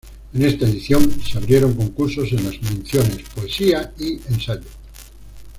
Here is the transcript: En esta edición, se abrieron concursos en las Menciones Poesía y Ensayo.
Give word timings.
En 0.33 0.41
esta 0.41 0.65
edición, 0.65 1.11
se 1.21 1.37
abrieron 1.37 1.75
concursos 1.75 2.31
en 2.31 2.43
las 2.43 2.59
Menciones 2.59 3.21
Poesía 3.35 3.93
y 3.99 4.13
Ensayo. 4.29 4.67